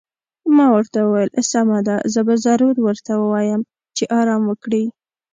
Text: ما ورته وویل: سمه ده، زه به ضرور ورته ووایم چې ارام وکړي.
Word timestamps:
ما 0.55 0.65
ورته 0.75 0.99
وویل: 1.03 1.29
سمه 1.51 1.79
ده، 1.87 1.95
زه 2.13 2.19
به 2.27 2.35
ضرور 2.45 2.75
ورته 2.87 3.11
ووایم 3.17 3.61
چې 3.97 4.03
ارام 4.19 4.43
وکړي. 4.47 4.83